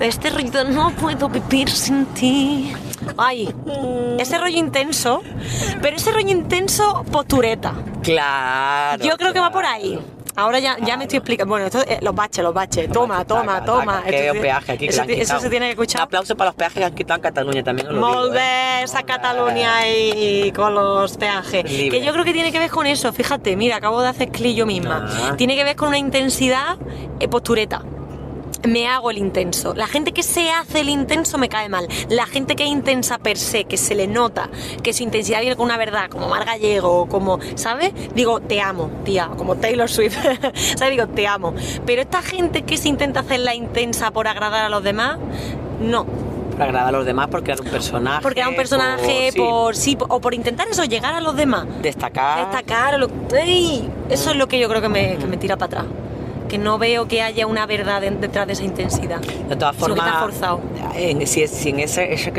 [0.00, 2.72] este rollito, no puedo vivir sin ti.
[3.16, 3.52] Ay,
[4.18, 5.22] ese rollo intenso,
[5.80, 7.74] pero ese rollo intenso postureta.
[8.02, 9.04] Claro.
[9.04, 9.98] Yo creo que va por ahí.
[10.36, 11.48] Ahora ya, ya me estoy explicando.
[11.50, 12.90] Bueno, esto, eh, los baches, los baches.
[12.90, 13.96] Toma, toma, taca, toma.
[14.02, 16.02] taca, Esto- peaje aquí que eso, se tiene que Un escuchar.
[16.02, 17.86] aplauso para los peajes que han quitado en Cataluña también.
[17.88, 18.30] ¿eh?
[18.32, 21.70] bé, esa Cataluña y, con los peajes.
[21.70, 22.00] Libre.
[22.00, 23.12] Que yo creo que tiene que ver con eso.
[23.12, 25.06] Fíjate, mira, acabo de hacer clic yo misma.
[25.08, 25.34] Ah.
[25.36, 26.78] Tiene que ver con una intensidad
[27.20, 27.82] eh, postureta.
[28.66, 29.74] Me hago el intenso.
[29.74, 31.86] La gente que se hace el intenso me cae mal.
[32.08, 34.48] La gente que es intensa per se, que se le nota,
[34.82, 37.92] que su intensidad viene con una verdad, como Mar Gallego, como, ¿sabes?
[38.14, 40.16] Digo, te amo, tía, como Taylor Swift.
[40.76, 40.90] ¿Sabes?
[40.90, 41.54] Digo, te amo.
[41.84, 45.18] Pero esta gente que se intenta hacer la intensa por agradar a los demás,
[45.80, 46.06] no.
[46.52, 48.22] Para agradar a los demás, porque era un personaje.
[48.22, 51.66] Porque era un personaje, por sí, o por intentar eso, llegar a los demás.
[51.82, 52.46] Destacar.
[52.48, 53.90] Destacar, o lo- ¡Ey!
[54.08, 55.84] eso es lo que yo creo que me, que me tira para atrás.
[56.48, 59.20] Que no veo que haya una verdad de- detrás de esa intensidad.
[59.20, 60.06] De todas formas.
[60.06, 60.60] está forzado.
[60.94, 62.12] En, si, si en ese.
[62.12, 62.32] ese,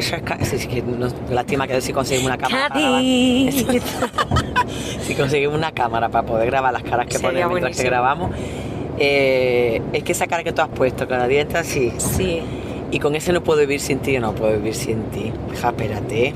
[0.58, 2.70] si- que no- lástima que si conseguimos una cámara.
[2.70, 3.02] para
[5.06, 8.32] si conseguimos una cámara para poder grabar las caras que ponemos mientras que grabamos.
[8.98, 11.92] eh, es que esa cara que tú has puesto con la dieta así.
[11.98, 12.42] Sí.
[12.92, 15.32] Y con ese no puedo vivir sin ti, yo no puedo vivir sin ti.
[15.54, 16.34] Hija, espérate.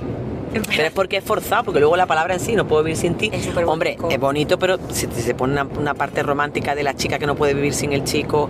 [0.51, 3.15] Pero es porque es forzado, porque luego la palabra en sí, no puedo vivir sin
[3.15, 3.29] ti.
[3.33, 4.09] Es Hombre, bonito.
[4.09, 7.35] es bonito, pero si se pone una, una parte romántica de la chica que no
[7.35, 8.49] puede vivir sin el chico,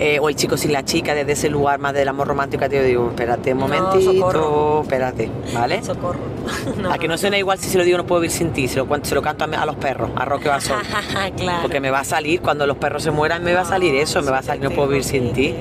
[0.00, 2.82] eh, o el chico sin la chica, desde ese lugar más del amor romántico, te
[2.84, 4.82] digo, espérate un No, momentito, socorro.
[4.82, 5.82] espérate, ¿vale?
[5.82, 6.18] Socorro.
[6.80, 8.68] No, a que no suena igual si se lo digo no puedo vivir sin ti,
[8.68, 10.78] se lo, cuento- se lo canto a, a los perros, a Roque Basol.
[11.36, 11.58] claro.
[11.62, 14.22] Porque me va a salir, cuando los perros se mueran, me va a salir eso,
[14.22, 15.54] me va a salir, no puedo vivir sin ti.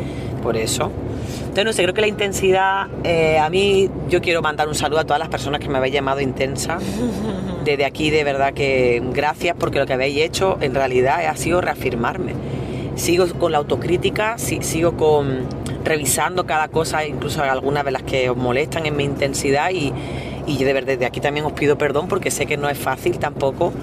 [0.44, 0.92] Por eso.
[1.58, 5.00] Entonces, no sé, creo que la intensidad, eh, a mí, yo quiero mandar un saludo
[5.00, 6.78] a todas las personas que me habéis llamado intensa.
[7.66, 11.60] Desde aquí, de verdad que gracias porque lo que habéis hecho en realidad ha sido
[11.60, 12.34] reafirmarme.
[12.96, 15.48] Sigo con la autocrítica, si- sigo con
[15.84, 19.92] revisando cada cosa, incluso algunas de las que os molestan en mi intensidad y,
[20.46, 23.18] y de verdad desde aquí también os pido perdón porque sé que no es fácil
[23.18, 23.74] tampoco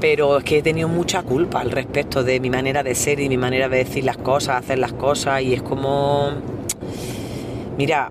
[0.00, 3.28] pero es que he tenido mucha culpa al respecto de mi manera de ser y
[3.28, 6.30] mi manera de decir las cosas, hacer las cosas y es como,
[7.76, 8.10] mira,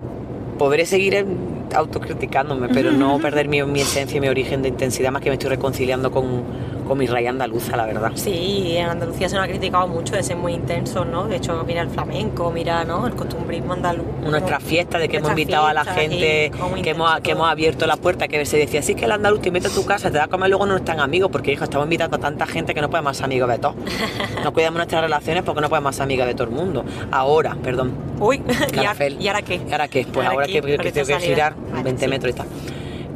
[0.58, 1.26] podré seguir
[1.74, 5.34] autocriticándome, pero no perder mi, mi esencia y mi origen de intensidad, más que me
[5.34, 6.44] estoy reconciliando con,
[6.84, 8.12] con mi raíz andaluza, la verdad.
[8.14, 11.26] Sí, en Andalucía se nos ha criticado mucho de ser muy intensos, ¿no?
[11.26, 13.06] De hecho, mira el flamenco, mira, ¿no?
[13.06, 14.06] El costumbrismo andaluz.
[14.22, 17.48] Nuestra fiesta de que hemos invitado a la gente, sí, que hemos, intenso que hemos
[17.48, 20.10] abierto la puerta, que se decía, sí que el andaluz te invita a tu casa,
[20.10, 22.74] te da a comer, luego no están amigos, porque hijo, estamos invitando a tanta gente
[22.74, 23.76] que no podemos ser amigos de todos.
[24.44, 26.84] No cuidamos nuestras relaciones porque no podemos ser amigos de todo el mundo.
[27.10, 27.92] Ahora, perdón.
[28.20, 29.16] Uy, ¿y ahora, Calafel.
[29.20, 29.60] ¿y ahora qué?
[29.66, 30.06] ¿Y ahora qué?
[30.12, 32.10] Pues Ahora que, que tengo que girar Vale, 20 sí.
[32.10, 32.46] metros y tal.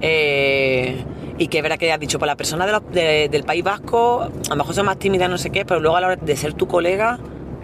[0.01, 1.05] Eh,
[1.39, 3.63] y que es verdad que has dicho, pues la persona de los- de- del País
[3.65, 6.17] Vasco, a lo mejor son más tímidas, no sé qué, pero luego a la hora
[6.17, 7.19] de ser tu colega,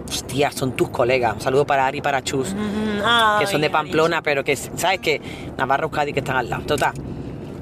[0.07, 1.33] hostia, son tus colegas.
[1.35, 4.55] Un saludo para Ari y para Chus, Mm, que son de ay, Pamplona, pero que,
[4.55, 4.99] ¿sabes?
[4.99, 5.21] Que
[5.57, 6.63] Navarra, Euskadi, que están al lado.
[6.63, 6.93] Total.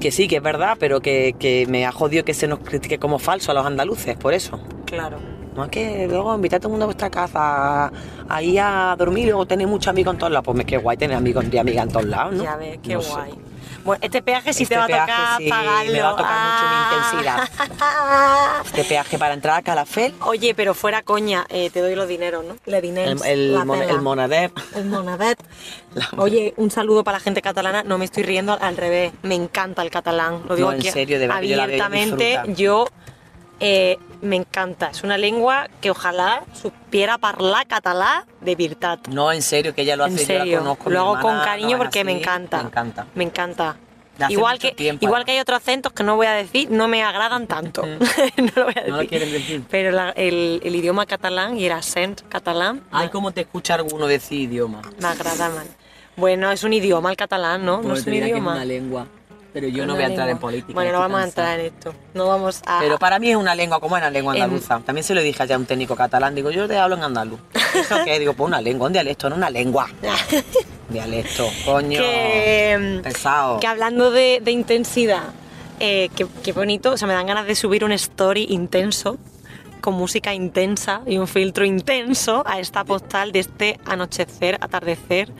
[0.00, 2.98] Que sí, que es verdad, pero que, que me ha jodido que se nos critique
[2.98, 4.60] como falso a los andaluces, por eso.
[4.84, 5.16] Claro.
[5.56, 7.90] No es que luego invitad a todo el mundo a vuestra casa
[8.28, 10.44] ahí a dormir luego tenéis muchos amigos en todos lados.
[10.44, 12.42] Pues me qué guay tener amigos y amigas en todos lados, ¿no?
[12.42, 13.12] Ya ves, qué No sé.
[13.84, 15.92] Bueno, este peaje sí Este te va a peaje tocar sí, pagarlo.
[15.92, 18.64] me va a tocar mucho mi intensidad.
[18.64, 22.44] Este peaje para entrar a Calafel, Oye, pero fuera coña, eh, te doy los dineros,
[22.44, 22.56] ¿no?
[22.66, 23.92] Le el, diners, el, mon- pela.
[23.92, 24.52] el Monader.
[24.74, 25.38] El monadet.
[26.16, 27.82] Oye, un saludo para la gente catalana.
[27.82, 29.12] No me estoy riendo, al revés.
[29.22, 30.42] Me encanta el catalán.
[30.48, 32.40] Lo digo No, en aquí serio, de verdad abiertamente.
[32.48, 32.86] Yo
[33.60, 34.88] eh, me encanta.
[34.88, 38.98] Es una lengua que ojalá supiera hablar catalán de virtud.
[39.10, 40.90] No, en serio, que ella lo hace, En yo la serio, conozco.
[40.90, 42.58] lo hago con cariño no es porque me así, encanta.
[42.58, 43.06] Me encanta.
[43.14, 43.76] Me encanta.
[44.18, 46.70] De hace Igual que, tiempo, igual que hay otros acentos que no voy a decir,
[46.70, 47.84] no me agradan tanto.
[47.86, 47.98] no
[48.56, 48.90] lo voy a decir.
[48.90, 49.64] No lo quieren decir.
[49.68, 54.06] Pero la- el, el idioma catalán y el accent catalán Ay, cómo te escucha alguno
[54.06, 54.82] decir idioma.
[55.00, 55.66] me agrada mal.
[56.16, 57.78] Bueno, es un idioma el catalán, ¿no?
[57.78, 58.52] No Pues es te un que idioma.
[58.52, 59.06] una lengua.
[59.54, 60.72] Pero yo no voy a entrar en política.
[60.74, 61.94] Bueno, no vamos a entrar en esto.
[62.12, 62.80] No vamos a.
[62.80, 64.80] Pero para mí es una lengua, como es la lengua andaluza.
[64.84, 66.34] También se lo dije allá a un técnico catalán.
[66.34, 67.38] Digo, yo te hablo en andaluz.
[67.74, 68.18] ¿Eso qué?
[68.18, 69.88] Digo, pues una lengua, un dialecto, no una lengua.
[70.88, 72.00] Dialecto, coño.
[72.00, 73.60] que, Pesado.
[73.60, 75.22] que hablando de, de intensidad,
[75.78, 79.18] eh, qué, qué bonito, o sea, me dan ganas de subir un story intenso,
[79.80, 85.30] con música intensa y un filtro intenso a esta postal de este anochecer, atardecer,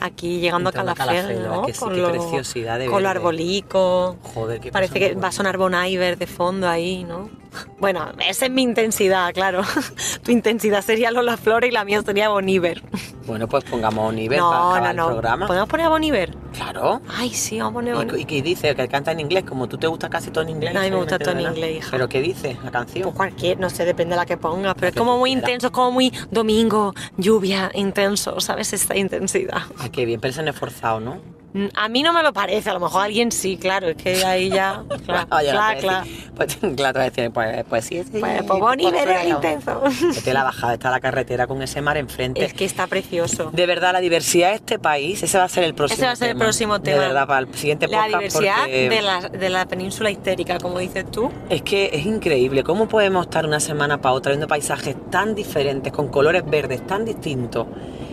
[0.00, 1.50] aquí llegando a Entrando a Calafell, ¿no?
[1.50, 1.84] ¿verdad que sí?
[1.94, 4.16] Qué preciosidad de Con lo arbolico.
[4.34, 7.39] Joder, qué Parece que va a sonar Bon Iver de fondo ahí, ¿no?
[7.78, 9.62] Bueno, esa es mi intensidad, claro.
[10.22, 12.82] tu intensidad sería Lola Flores y la mía sería Bon Iver.
[13.26, 15.06] Bueno, pues pongamos no, para no, el no.
[15.08, 15.46] programa.
[15.46, 16.36] ¿Podemos poner a Bon Iver?
[16.52, 17.00] Claro.
[17.08, 18.74] Ay, sí, vamos a poner Bon ¿Y, y qué dice?
[18.74, 20.74] Que canta en inglés, como tú te gusta casi todo en inglés.
[20.74, 21.88] A mí me no gusta todo en inglés, hija.
[21.92, 23.04] ¿Pero qué dice la canción?
[23.04, 25.72] Pues cualquier, no sé, depende de la que pongas, pero es como muy intenso, es
[25.72, 28.72] como muy domingo, lluvia, intenso, ¿sabes?
[28.72, 29.62] Esta intensidad.
[29.78, 31.39] Ah, qué bien, pero se han esforzado, ¿no?
[31.52, 33.96] Mm, A mí no me lo parece, a lo mejor a alguien sí, claro, es
[33.96, 34.84] que ahí ya.
[35.04, 36.06] Claro, Oye, claro, te claro.
[36.36, 38.18] Pues, claro, te decir, pues, pues sí, sí.
[38.20, 39.82] Pues, pues Bon Iver era el intenso.
[40.14, 42.44] Vete la bajada, está la carretera con ese mar enfrente.
[42.44, 43.50] Es que está precioso.
[43.52, 46.12] De verdad, la diversidad de este país, ese va a ser el próximo Ese va
[46.12, 46.44] a ser el tema.
[46.44, 47.00] próximo tema.
[47.00, 48.18] De verdad, para el siguiente La podcast.
[48.18, 51.30] diversidad porque de, la, de la península histérica, como dices tú.
[51.48, 55.92] Es que es increíble cómo podemos estar una semana para otra viendo paisajes tan diferentes,
[55.92, 57.66] con colores verdes tan distintos.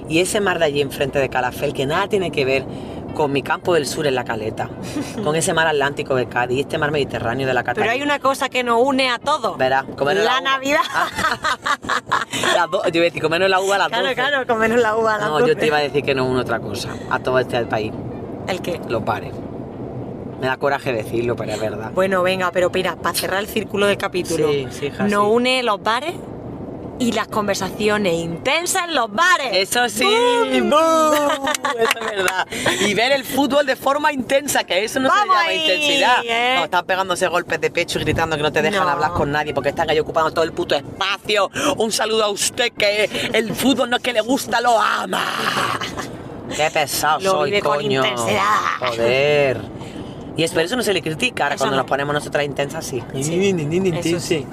[0.09, 2.65] Y ese mar de allí enfrente de Calafel, que nada tiene que ver
[3.17, 4.69] con mi campo del sur en la caleta,
[5.23, 7.91] con ese mar Atlántico de Cádiz este mar Mediterráneo de la Cataluña.
[7.91, 9.57] Pero hay una cosa que nos une a todos.
[9.57, 10.41] Verás, comernos La uva.
[10.41, 10.81] Navidad.
[12.55, 14.15] Las dos- yo iba a decir, comernos la uva a las Claro, 12.
[14.15, 15.55] claro, comernos la uva a las No, yo 12.
[15.55, 16.89] te iba a decir que no una otra cosa.
[17.09, 17.91] A todo este país,
[18.47, 18.79] ¿El qué?
[18.87, 19.33] los bares.
[20.39, 21.91] Me da coraje decirlo, pero es verdad.
[21.95, 25.31] Bueno, venga, pero mira, para cerrar el círculo del capítulo, Sí, sí, hija, nos sí.
[25.31, 26.13] une los bares
[26.99, 29.49] y las conversaciones intensas en los bares.
[29.51, 30.03] Eso sí,
[30.61, 30.71] ¡boom!
[31.79, 32.47] Eso es verdad.
[32.87, 36.17] Y ver el fútbol de forma intensa, que eso no se Vamos llama ahí, intensidad.
[36.25, 36.55] ¿eh?
[36.57, 38.89] No, están pegándose golpes de pecho y gritando que no te dejan No.
[38.89, 41.51] hablar con nadie porque están ahí ocupando todo el puto espacio.
[41.77, 45.23] Un saludo a usted que el fútbol no es que le gusta, lo ama.
[46.55, 48.03] Qué pesado Lo soy, vive con coño.
[48.05, 48.43] intensidad.
[48.79, 49.61] Joder.
[50.37, 51.81] Y es por eso no se le critica, ahora Eso cuando no.
[51.83, 53.03] nos ponemos nosotras intensas, sí.
[53.13, 54.45] Eso sí.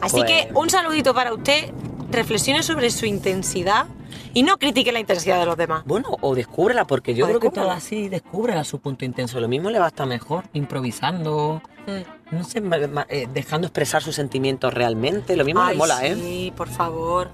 [0.00, 1.72] Así Pues- que un saludito para usted,
[2.10, 3.86] reflexione sobre su intensidad
[4.32, 5.82] y no critique la intensidad de los demás.
[5.86, 9.40] Bueno, o descúbrela, porque yo O creo que todo así, descúbrela su punto intenso.
[9.40, 12.34] Lo mismo le va a estar mejor, improvisando, Mm.
[12.36, 15.36] no sé, ma- ma- eh, dejando expresar sus sentimientos realmente.
[15.36, 16.14] Lo mismo Ay, le mola, ¿eh?
[16.14, 17.30] Sí, por favor.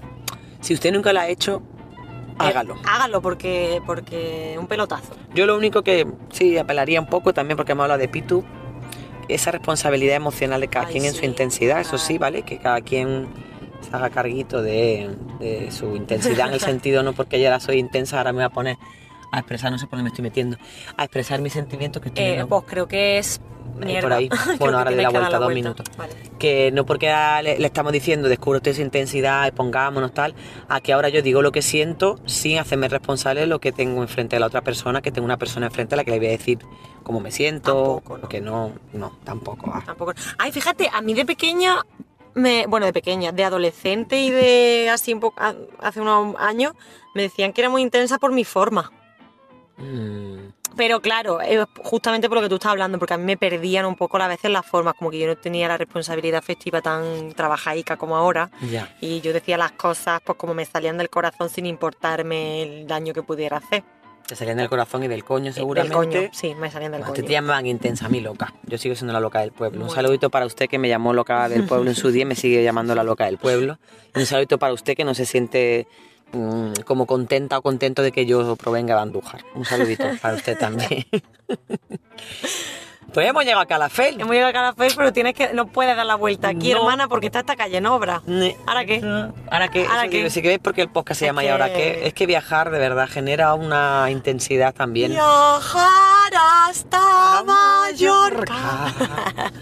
[0.61, 1.61] Si usted nunca lo ha hecho,
[2.31, 2.75] Eh, hágalo.
[2.85, 5.13] hágalo porque, porque un pelotazo.
[5.35, 8.43] Yo lo único que sí apelaría un poco también porque hemos hablado de Pitu,
[9.27, 12.17] esa responsabilidad emocional de cada Ay, quien en su intensidad, eso sí.
[12.17, 12.43] ¿vale?
[12.43, 13.27] Que cada quien
[13.81, 15.09] se haga carguito de,
[15.39, 18.45] de su intensidad en el sentido, no porque ya ahora soy intensa, ahora me voy
[18.45, 18.77] a poner
[19.33, 20.57] a expresar, no sé por dónde me estoy metiendo,
[20.95, 23.41] a expresar mis sentimientos que estoy Eh, pues creo que es
[24.01, 24.29] por ahí.
[24.29, 25.85] Creo Bueno, ahora de la vuelta, dos minutos.
[25.97, 26.13] Vale.
[26.37, 30.35] que no porque le, le estamos diciendo descubre usted su intensidad pongámonos tal,
[30.69, 34.01] a que ahora yo digo lo que siento sin hacerme responsable de lo que tengo
[34.03, 36.27] enfrente de la otra persona, que tengo una persona enfrente a la que le voy
[36.27, 36.59] a decir
[37.01, 38.29] cómo me siento, Tampoco, ¿no?
[38.29, 39.71] que no, no, tampoco.
[39.71, 39.81] va.
[39.83, 40.13] Tampoco.
[40.37, 41.81] Ay, fíjate, a mí de pequeña,
[42.35, 45.41] me, bueno, de pequeña, de adolescente y de así un poco,
[45.79, 46.73] hace unos años,
[47.15, 48.91] me decían que era muy intensa por mi forma.
[49.77, 51.39] Mm, Pero claro,
[51.83, 54.27] justamente por lo que tú estás hablando, porque a mí me perdían un poco a
[54.27, 58.49] veces las formas, como que yo no tenía la responsabilidad afectiva tan trabajaica como ahora.
[58.71, 58.95] ya.
[59.01, 63.13] Y yo decía las cosas pues como me salían del corazón sin importarme el daño
[63.13, 63.83] que pudiera hacer.
[64.27, 65.95] Te salían del corazón y del coño Del seguramente.
[65.97, 67.25] coño, sí, me salían del usted coño.
[67.27, 68.53] te llamaban intensa, mí loca.
[68.65, 69.79] Yo sigo siendo la loca del pueblo.
[69.81, 69.95] Un Bueno.
[70.01, 72.63] saludito para usted que me llamó loca del pueblo en su día y me sigue
[72.63, 73.77] llamando la loca del pueblo.
[74.15, 75.87] Y un saludito para usted que no se siente
[76.33, 79.41] mm, como contenta o contento de que yo provenga de Andújar.
[79.55, 81.05] Un saludito para usted también.
[83.13, 84.19] pues hemos llegado a Calafel.
[84.19, 86.79] Hemos llegado a Calafell, pero tienes que, no puedes dar la vuelta aquí, No.
[86.79, 88.23] hermana, porque está esta calle en obra.
[88.65, 89.01] ¿Ahora qué?
[89.51, 90.17] Ahora que, ¿Ahora qué?
[90.17, 92.71] digo, si queréis porque el podcast se llama y ahora que- qué, es que viajar
[92.71, 95.11] de verdad genera una intensidad también.
[95.11, 96.33] Viajar
[96.67, 98.55] hasta Mallorca.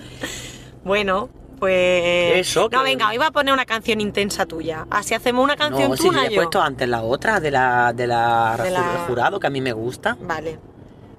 [0.83, 1.29] Bueno,
[1.61, 2.39] pues.
[2.49, 4.87] Eso, No, venga, hoy va a poner una canción intensa tuya.
[4.89, 7.93] Así hacemos una canción No, tú, si yo he puesto antes la otra de la,
[7.93, 10.17] de la, De la- jurado que a mí me gusta.
[10.19, 10.59] Vale.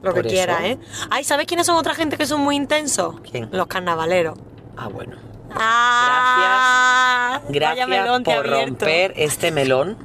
[0.03, 0.81] Lo Por que quiera, eso.
[0.83, 0.87] ¿eh?
[1.11, 3.21] Ay, ¿sabes quiénes son otra gente que son muy intensos?
[3.31, 3.49] ¿Quién?
[3.53, 4.37] Los carnavaleros.
[4.77, 5.17] Ah, bueno.
[5.55, 9.97] Ah, Gracias melón por romper este melón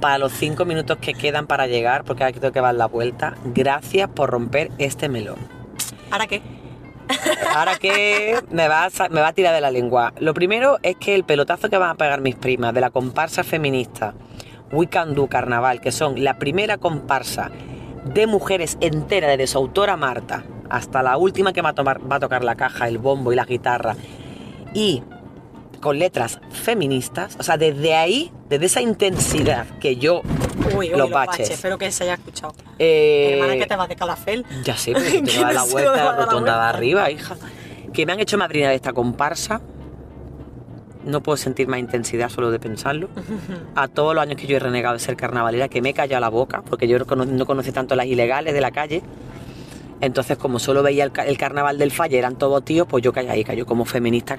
[0.00, 3.34] para los cinco minutos que quedan para llegar, porque que tengo que dar la vuelta.
[3.44, 5.36] Gracias por romper este melón.
[6.10, 6.42] ¿Ahora qué?
[7.54, 10.12] Ahora que me va, a, me va a tirar de la lengua.
[10.18, 13.44] Lo primero es que el pelotazo que van a pegar mis primas de la comparsa
[13.44, 14.14] feminista
[14.72, 17.50] We Can Do Carnaval, que son la primera comparsa
[18.04, 22.16] de mujeres entera desde su autora Marta hasta la última que va a, tomar- va
[22.16, 23.94] a tocar la caja, el bombo y la guitarra,
[24.72, 25.02] y
[25.84, 30.22] con letras feministas, o sea, desde ahí, desde esa intensidad que yo,
[30.74, 31.50] Uy, uy, los baches.
[31.50, 32.54] Espero que se haya escuchado.
[32.78, 34.46] eh, Hermana, que te vas de calafel.
[34.64, 37.36] ya sé, te Que va a dar la vuelta a la rotonda de arriba, hija.
[37.92, 39.60] Que me han hecho madrina de esta comparsa.
[41.04, 43.10] No puedo sentir más intensidad solo de pensarlo.
[43.76, 46.22] A todos los años que yo he renegado de ser carnavalera, que me he callado
[46.22, 49.02] la boca, porque yo no conocí tanto las ilegales de la calle.
[50.00, 53.12] Entonces, como solo veía el, ca- el carnaval del falle, eran todos tíos, pues yo
[53.12, 54.36] calladita, yo como feminista.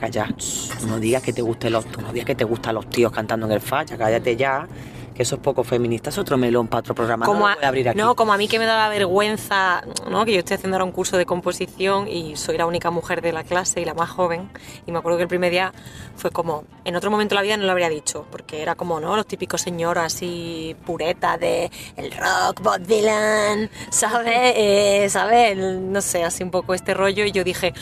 [0.79, 3.45] Tú no digas que te gusten los, no digas que te gustan los tíos cantando
[3.47, 4.67] en el falla, cállate ya,
[5.15, 7.25] que eso es poco feminista, es otro melón para otro programa.
[7.25, 7.97] Como no a, lo voy a abrir aquí.
[7.97, 10.25] no, como a mí que me daba vergüenza, ¿no?
[10.25, 13.31] que yo estoy haciendo ahora un curso de composición y soy la única mujer de
[13.31, 14.49] la clase y la más joven.
[14.85, 15.73] Y me acuerdo que el primer día
[16.17, 18.99] fue como, en otro momento de la vida no lo habría dicho, porque era como,
[18.99, 19.15] ¿no?
[19.15, 24.53] Los típicos señores así pureta de el rock, Bob Dylan, ¿sabes?
[24.55, 25.57] Eh, ¿Sabes?
[25.57, 27.23] No sé, así un poco este rollo.
[27.23, 27.73] Y yo dije,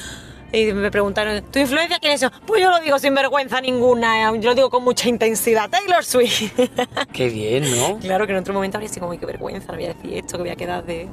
[0.54, 2.26] y me preguntaron, ¿tu influencia quién es?
[2.46, 6.06] Pues yo lo digo sin vergüenza ninguna, eh, yo lo digo con mucha intensidad, Taylor
[6.06, 6.54] Swift.
[7.12, 7.98] Qué bien, ¿no?
[8.00, 10.14] Claro que en otro momento habría sido como, "Ay, qué vergüenza, no voy a decir
[10.14, 11.10] esto, que voy a quedar de...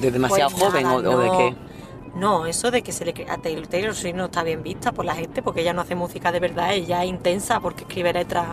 [0.00, 1.56] ¿De demasiado Pues joven nada, o, o de qué?
[2.16, 5.04] No, eso de que se le a Taylor, Taylor Swift no está bien vista por
[5.04, 8.46] la gente porque ella no hace música de verdad, ella es intensa porque escribe letras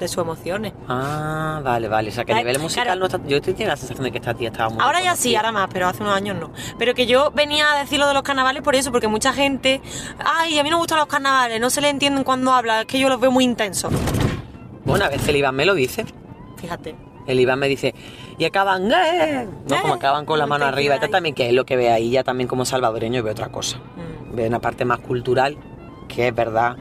[0.00, 0.72] de sus emociones.
[0.88, 2.08] Ah, vale, vale.
[2.08, 3.00] O sea, que a nivel musical claro.
[3.00, 3.20] no está...
[3.26, 4.82] Yo tenía la sensación de que esta tía estaba muy...
[4.82, 6.50] Ahora ya sí, ahora más, pero hace unos años no.
[6.78, 9.80] Pero que yo venía a decir lo de los carnavales por eso, porque mucha gente,
[10.24, 12.86] ay, a mí no me gustan los carnavales, no se le entienden cuando habla, es
[12.86, 13.92] que yo los veo muy intensos.
[14.84, 16.04] Bueno, a veces el Iván me lo dice.
[16.56, 16.96] Fíjate.
[17.26, 17.94] El Iván me dice,
[18.38, 19.46] y acaban, ¡eh!
[19.68, 20.94] No, como Eh, acaban con la mano arriba.
[20.94, 21.12] Esto ahí.
[21.12, 23.76] también, que es lo que ve ahí, ya también como salvadoreño ve otra cosa.
[23.78, 24.34] Mm.
[24.34, 25.56] Ve una parte más cultural,
[26.08, 26.76] que es verdad,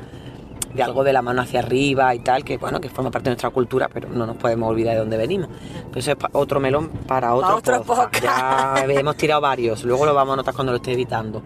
[0.73, 3.32] de algo de la mano hacia arriba y tal, que bueno, que forma parte de
[3.32, 5.49] nuestra cultura, pero no nos podemos olvidar de dónde venimos.
[5.88, 8.23] Pero eso es otro melón para otro, otro podcast.
[8.23, 11.41] Ya hemos tirado varios, luego lo vamos a notar cuando lo esté editando.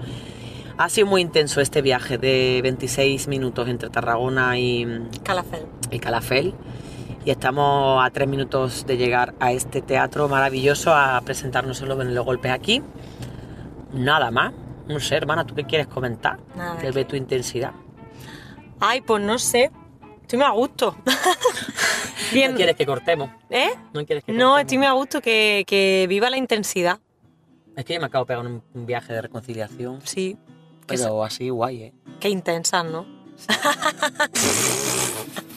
[0.77, 5.67] Ha sido muy intenso este viaje de 26 minutos entre Tarragona y, Calafel.
[5.91, 6.53] y Calafel.
[7.25, 12.15] Y estamos a tres minutos de llegar a este teatro maravilloso a presentarnos solo en
[12.15, 12.81] los golpes aquí.
[13.93, 14.51] Nada más.
[14.87, 16.39] No sé, hermana, ¿tú qué quieres comentar?
[16.57, 16.77] Nada.
[16.79, 17.71] Que ve tu intensidad.
[18.85, 19.71] Ay, pues no sé.
[20.23, 20.97] Estoy muy a gusto.
[22.33, 22.51] Bien.
[22.51, 23.29] ¿No quieres que cortemos?
[23.49, 23.69] ¿Eh?
[23.93, 24.59] ¿No quieres que No, cortemos?
[24.61, 26.99] estoy muy a gusto que, que viva la intensidad.
[27.77, 30.01] Es que yo me acabo de pegar un, un viaje de reconciliación.
[30.03, 30.37] Sí.
[30.85, 31.93] Pero así guay, ¿eh?
[32.19, 33.05] que intensas, ¿no?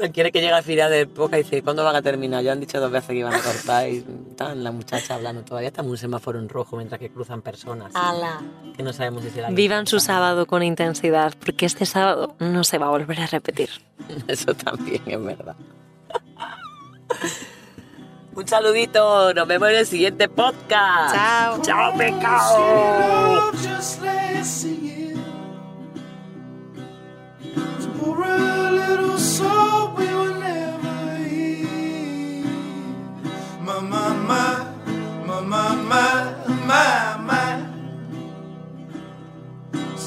[0.00, 2.42] Cualquiera que llega al final del podcast y dice, ¿cuándo van a terminar?
[2.42, 5.68] Ya han dicho dos veces que iban a cortar y están las muchachas hablando todavía.
[5.68, 7.94] Estamos en un semáforo en rojo mientras que cruzan personas.
[7.94, 8.40] Ala.
[8.74, 9.50] Que no sabemos si será...
[9.50, 13.68] Vivan su sábado con intensidad, porque este sábado no se va a volver a repetir.
[14.26, 15.56] Eso también es verdad.
[18.34, 21.14] Un saludito, nos vemos en el siguiente podcast.
[21.14, 21.60] Chao.
[21.60, 23.52] Chao, pecado.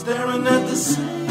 [0.04, 1.23] Staring at the sink